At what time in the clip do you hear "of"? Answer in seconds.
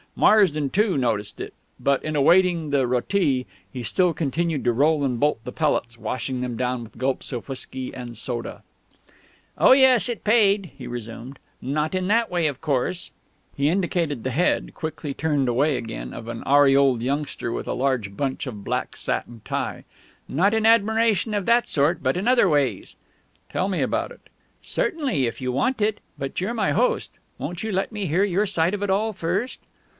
7.31-7.47, 12.47-12.59, 16.13-16.27, 18.47-18.63, 21.33-21.45, 28.73-28.83